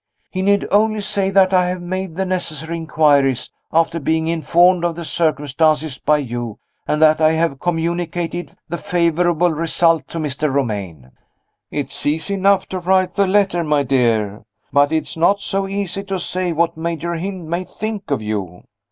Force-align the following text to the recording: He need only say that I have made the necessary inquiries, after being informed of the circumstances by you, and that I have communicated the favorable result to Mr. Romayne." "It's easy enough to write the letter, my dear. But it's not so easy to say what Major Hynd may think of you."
He 0.31 0.41
need 0.41 0.65
only 0.71 0.99
say 1.01 1.29
that 1.29 1.53
I 1.53 1.67
have 1.67 1.79
made 1.79 2.15
the 2.15 2.25
necessary 2.25 2.75
inquiries, 2.75 3.51
after 3.71 3.99
being 3.99 4.25
informed 4.25 4.83
of 4.83 4.95
the 4.95 5.05
circumstances 5.05 5.99
by 5.99 6.17
you, 6.17 6.57
and 6.87 6.99
that 7.03 7.21
I 7.21 7.33
have 7.33 7.59
communicated 7.59 8.55
the 8.67 8.79
favorable 8.79 9.51
result 9.51 10.07
to 10.07 10.17
Mr. 10.17 10.51
Romayne." 10.51 11.11
"It's 11.69 12.03
easy 12.03 12.33
enough 12.33 12.65
to 12.69 12.79
write 12.79 13.13
the 13.13 13.27
letter, 13.27 13.63
my 13.63 13.83
dear. 13.83 14.41
But 14.73 14.91
it's 14.91 15.15
not 15.15 15.39
so 15.39 15.67
easy 15.67 16.03
to 16.05 16.19
say 16.19 16.51
what 16.51 16.75
Major 16.75 17.13
Hynd 17.13 17.45
may 17.47 17.63
think 17.63 18.09
of 18.09 18.23
you." 18.23 18.63